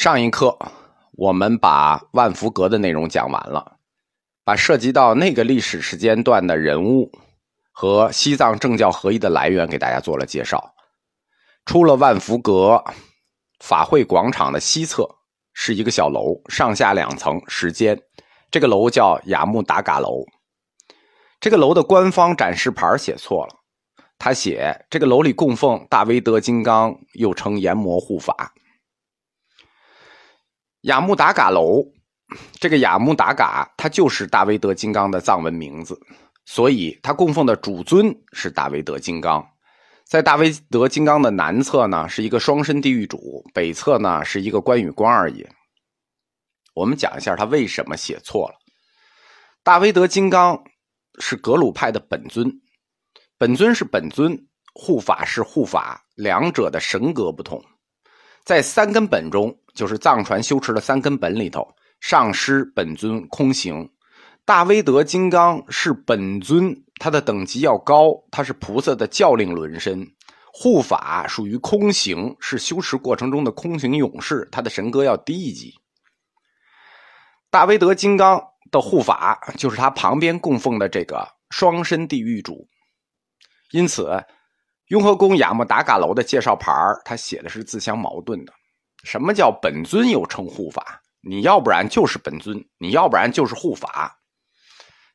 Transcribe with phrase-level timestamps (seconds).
[0.00, 0.58] 上一课
[1.12, 3.76] 我们把万福阁的内容讲完了，
[4.42, 7.12] 把涉及到那个历史时间段的人物
[7.70, 10.72] 和西藏政教合一的来源给大家做了介绍。
[11.66, 12.82] 出了万福阁
[13.62, 15.06] 法会广场的西侧
[15.52, 18.00] 是一个小楼，上下两层，时间
[18.50, 20.24] 这个楼叫雅木达嘎楼。
[21.38, 23.54] 这个楼的官方展示牌写错了，
[24.18, 28.54] 他写这个楼里供奉大威德金刚，又称阎魔护法。
[30.82, 31.84] 雅木达嘎楼，
[32.58, 36.00] 这个雅木达嘎，它就是大威德金刚的藏文名字，
[36.44, 39.46] 所以它供奉的主尊是大威德金刚。
[40.04, 43.18] 在大威德金刚的南侧呢，是一个双身地狱主；
[43.52, 45.48] 北侧呢，是一个关羽关二爷。
[46.74, 48.54] 我们讲一下他为什么写错了。
[49.62, 50.62] 大威德金刚。
[51.22, 52.62] 是格鲁派的本尊，
[53.36, 57.62] 本尊是本尊，护法是护法，两者的神格不同。
[58.42, 61.66] 在三根本中，就是藏传修持的三根本里头，
[62.00, 63.90] 上师本尊空行，
[64.44, 70.06] 大威德金刚是本尊，他的等级要高，他是菩萨的教令轮身，
[70.52, 75.74] 护法属于空行，是修持过程中的空行勇士，他的神格要低一级。
[77.50, 78.42] 大威德金刚。
[78.70, 82.68] 的护法就是他旁边供奉的这个双身地狱主，
[83.72, 84.24] 因此
[84.90, 86.72] 雍和宫雅木达嘎楼的介绍牌
[87.04, 88.52] 他写的是自相矛盾的。
[89.04, 91.02] 什么叫本尊又称护法？
[91.22, 94.18] 你要不然就是本尊，你要不然就是护法。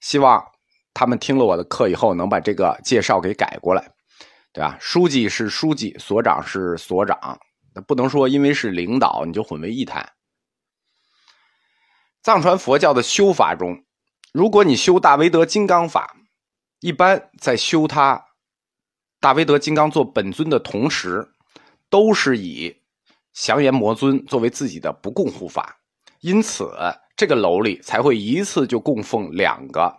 [0.00, 0.44] 希望
[0.92, 3.90] 他们听了我的课以后，能把这个介绍给改过来，
[4.52, 4.76] 对吧？
[4.78, 7.40] 书记是书记，所长是所长，
[7.74, 10.12] 那不能说因为是领导你就混为一谈。
[12.22, 13.84] 藏传佛教的修法中，
[14.32, 16.14] 如果你修大威德金刚法，
[16.80, 18.26] 一般在修他
[19.20, 21.26] 大威德金刚做本尊的同时，
[21.88, 22.76] 都是以
[23.34, 25.76] 降阎魔尊作为自己的不供护法，
[26.20, 26.70] 因此
[27.16, 29.94] 这个楼里才会一次就供奉两个，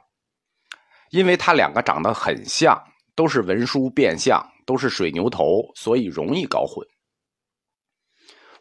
[1.11, 2.81] 因为它两个长得很像，
[3.13, 6.87] 都是文殊变相，都是水牛头，所以容易搞混。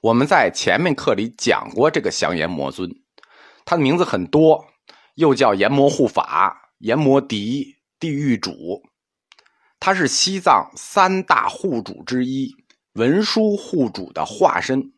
[0.01, 2.91] 我们在前面课里讲过这个降阎魔尊。
[3.65, 4.67] 他的名字很多，
[5.15, 8.83] 又叫阎魔护法、阎魔敌、地狱主。
[9.81, 12.55] 他是西藏三大护主之一，
[12.95, 14.93] 文殊护主的化身。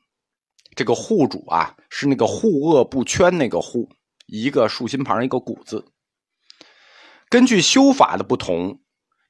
[0.74, 3.88] 这个护主啊，是那个护恶不圈那个护，
[4.26, 5.84] 一个竖心旁一个古字。
[7.30, 8.78] 根据修法的不同，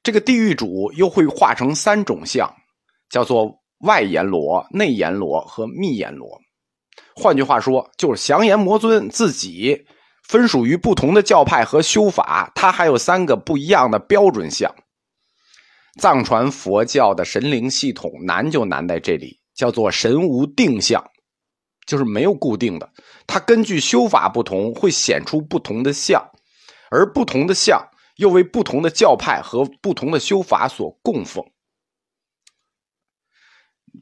[0.03, 2.53] 这个地狱主又会化成三种相，
[3.09, 6.41] 叫做外阎罗、内阎罗和密阎罗。
[7.15, 9.87] 换句话说，就是降阎魔尊自己
[10.27, 14.75] 分属于不同的教派和修法，他还有三个不一样的标准相。
[15.97, 21.03] 藏传佛教的神灵系统难就难在这里，叫做神无定相，
[21.85, 22.91] 就是没有固定的，
[23.25, 26.23] 它根据修法不同会显出不同的相，
[26.89, 27.81] 而不同的相
[28.17, 31.43] 又为不同的教派和不同的修法所供奉。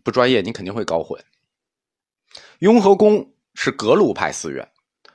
[0.04, 1.24] 不专业，你肯定会搞混。
[2.60, 4.70] 雍和宫是格鲁派寺院，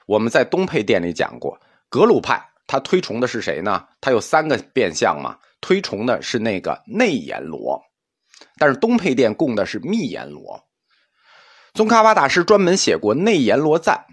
[0.07, 3.87] 我们在东配殿里讲过，格鲁派他推崇的是谁呢？
[4.01, 7.81] 他有三个变相嘛，推崇的是那个内阎罗，
[8.59, 10.63] 但是东配殿供的是密阎罗。
[11.75, 14.05] 宗喀巴大师专门写过内阎罗赞，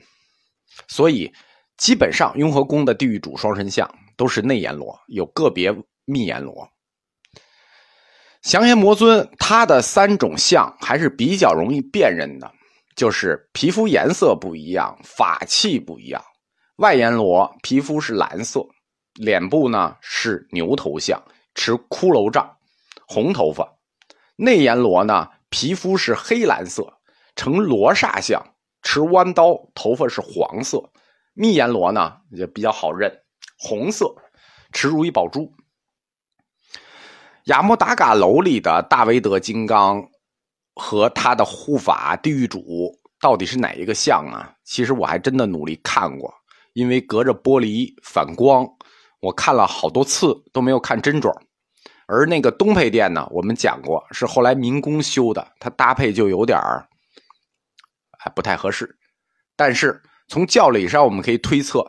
[0.88, 1.34] 所以
[1.78, 5.76] 基本上雍和宫的地狱主双神像都是内阎罗，有个别
[6.06, 6.70] 密阎罗。
[8.42, 12.52] 降阎魔尊他的三种像还是比较容易辨认的。
[12.96, 16.20] 就是皮肤颜色不一样，法器不一样。
[16.78, 18.66] 外阎罗皮肤是蓝色，
[19.14, 21.22] 脸部呢是牛头像，
[21.58, 22.56] 持骷髅杖，
[23.06, 23.68] 红头发。
[24.38, 26.94] 内阎罗呢皮肤是黑蓝色，
[27.36, 28.42] 呈罗刹像，
[28.82, 30.90] 持弯刀，头发是黄色。
[31.34, 33.12] 密阎罗呢也比较好认，
[33.60, 34.16] 红色，
[34.72, 35.52] 持如意宝珠。
[37.46, 40.08] 雅木达嘎楼里的大威德金刚。
[40.80, 44.54] 和他的护法地狱主到底是哪一个像啊？
[44.64, 46.32] 其实我还真的努力看过，
[46.74, 48.64] 因为隔着玻璃反光，
[49.20, 51.34] 我看了好多次都没有看真准。
[52.08, 56.88] 而那个东配殿呢，我们讲过是后来民工修的，它搭配就有点儿
[58.18, 58.98] 还不太合适。
[59.56, 61.86] 但是从教理上我们可以推测，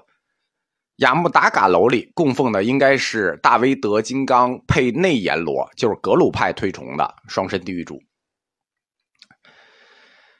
[0.96, 8.02] 雅木达嘎楼里供奉的应该是大威德金刚配内阎罗，就是格鲁派推崇的双身地狱主。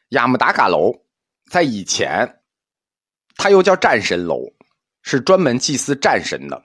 [0.08, 0.92] 雅木达嘎楼
[1.50, 2.40] 在以前，
[3.36, 4.40] 它又叫战神楼，
[5.02, 6.64] 是专门祭祀战神的。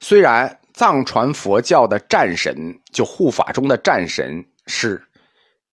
[0.00, 2.56] 虽然藏传佛教的战神，
[2.92, 5.02] 就护法中的战神是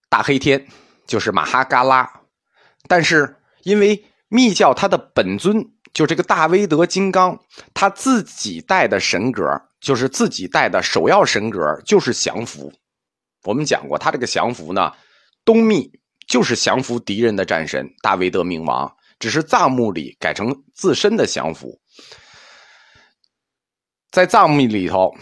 [0.09, 0.65] 大黑天，
[1.07, 2.07] 就是马哈嘎拉，
[2.87, 7.37] 但是因为密教它的本尊就这个大威德金刚，
[7.73, 9.43] 他自己带的神格
[9.79, 12.71] 就是自己带的首要神格就是降服。
[13.43, 14.93] 我们讲过，他这个降服呢，
[15.43, 15.91] 东密
[16.27, 21.81] 就是降服敌人的战神大威德明王，只是藏墓里改成自身的降服。
[24.11, 25.15] 在藏密里头，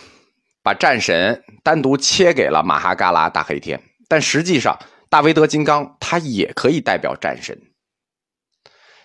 [0.64, 4.76] 把战神单独切给了马哈嘎拉大黑天，但实际上
[5.12, 7.56] 大威德金刚它也可以代表战神，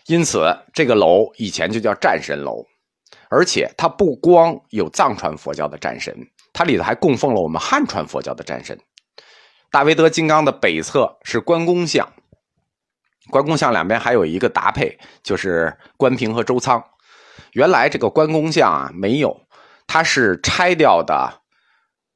[0.07, 2.65] 因此这个楼以前就叫战神楼，
[3.29, 6.17] 而且它不光有藏传佛教的战神，
[6.55, 8.81] 它里头还供奉了我们汉传佛教的战神。
[9.71, 12.11] 大威德金刚的北侧是关公像，
[13.29, 16.83] 关公像两边还有一个搭配，就是关平和周仓。
[17.53, 19.44] 原来这个关公像啊没有。
[19.95, 21.43] 它是拆掉的，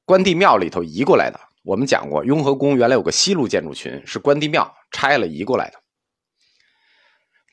[0.05, 1.39] 关帝庙里头移过来的。
[1.63, 5.79] 我们讲过，雍和宫原来有个西路建筑群，是关帝庙拆了移过来的。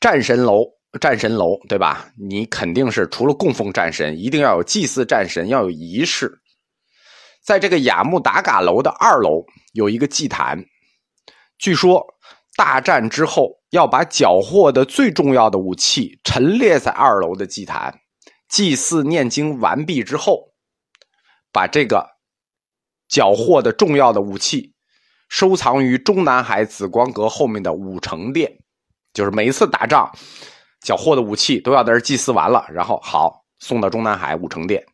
[0.00, 0.64] 战神楼，
[1.00, 2.10] 战神楼，对吧？
[2.18, 6.40] 你肯定是除了供奉战神，一定要有祭祀战神，要有仪式。
[7.44, 9.44] 在这个雅木达嘎楼的二楼
[9.74, 10.64] 有一个祭坛，
[11.56, 12.04] 据说
[12.56, 18.00] 大战之后要把缴获的最重要的武器陈列在二楼的祭坛。
[18.48, 20.52] 祭祀念经完毕之后，
[21.52, 22.16] 把这个
[23.08, 24.74] 缴获的重要的武器
[25.28, 28.58] 收藏于中南海紫光阁后面的五成殿，
[29.12, 30.10] 就是每一次打仗
[30.80, 34.86] 缴获的武器都要在这祭祀完了，然后好送到中南海五成殿。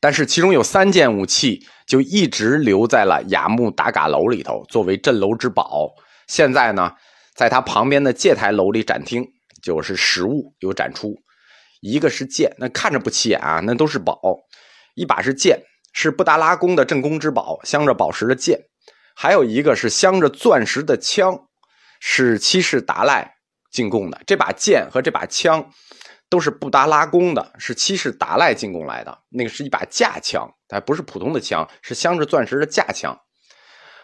[0.00, 5.90] 但是其中有三件武器就一直留在了雅木达嘎楼里头，作为镇楼之宝。
[6.26, 6.94] 现在呢，
[7.34, 9.26] 在它旁边的戒台楼里展厅，
[9.62, 11.14] 就是实物有展出。
[11.80, 14.20] 一个是剑，那看着不起眼啊，那都是宝。
[14.94, 15.62] 一把是剑，
[15.92, 18.58] 是布达拉宫的镇宫之宝，镶着宝石的剑；
[19.14, 21.46] 还有一个是镶着钻石的枪，
[22.00, 23.34] 是七世达赖
[23.70, 24.20] 进贡的。
[24.26, 25.70] 这把剑和这把枪
[26.28, 29.18] 都是布达拉宫的，是七世达赖进贡来的。
[29.30, 33.18] 那个是一把架枪，它不是普通的枪，是镶着钻石的架枪。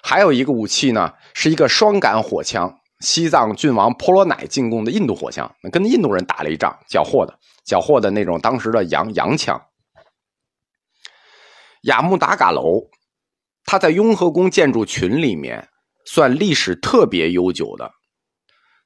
[0.03, 7.39] 还有一个武器呢，是一个双杆火枪，西藏郡王婆罗乃进贡的印度火枪，跟印度人打了一仗，缴获的。
[7.65, 9.61] 缴获的那种当时的洋洋枪，
[11.83, 12.81] 雅木达嘎楼，
[13.65, 15.69] 它在雍和宫建筑群里面
[16.05, 17.91] 算历史特别悠久的，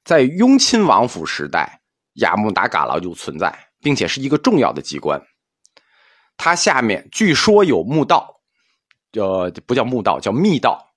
[0.03, 1.79] 在雍亲王府时代，
[2.13, 5.21] 雅木达嘎楼就存在，并且是一个重要的机关。
[6.35, 8.41] 它下面据说有墓道，
[9.13, 10.90] 呃不叫墓道，叫密道。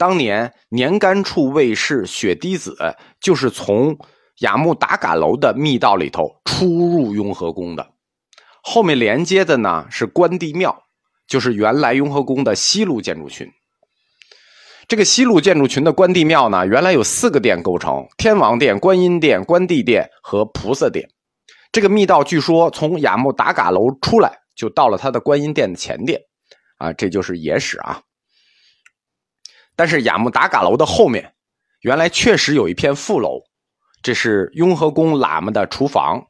[0.00, 2.74] 当年年干处卫士雪滴子
[3.20, 3.94] 就是从。
[4.40, 7.86] 雅木达嘎楼的密道里头出入雍和宫的，
[8.62, 10.74] 后面连接的呢是关帝庙，
[11.26, 13.46] 就是原来雍和宫的西路建筑群。
[14.88, 21.06] 这个西路建筑群的关帝庙呢，原来有四个殿构成：天王殿、观音殿、关帝殿和菩萨殿。
[21.70, 26.18] 这个密道据说从雅木达嘎楼出来，就到了他的观音殿的前殿，
[26.78, 28.00] 啊，这就是野史啊。
[29.80, 31.32] 但是雅木达嘎楼的后面，
[31.80, 33.40] 原来确实有一片副楼。
[34.02, 36.22] 这是雍和宫喇嘛的厨房。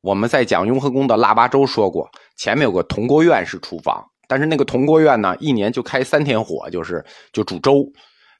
[0.00, 7.00] 我们在讲雍和宫的腊八粥说过，前面有个铜锅院是厨房，但是那个铜锅院呢，一年就开三天火，就是
[7.32, 7.74] 就煮粥，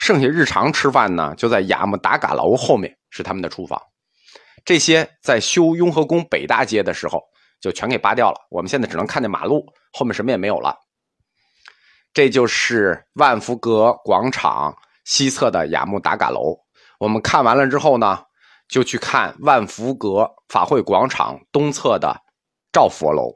[0.01, 3.81] 剩下日常吃饭呢，就在雅木达嘎楼后面是他们的厨房。
[4.65, 7.21] 这些在修雍和宫北大街的时候
[7.61, 10.75] 就全给扒掉了，我们现在只能看见马路，后面什么也没有了。
[12.17, 16.57] 这就是万福阁广场西侧的雅木达嘎楼。
[16.99, 18.25] 我们看完了之后呢？
[18.67, 22.23] 就去看万福阁法会广场东侧的
[22.73, 23.35] 赵佛楼。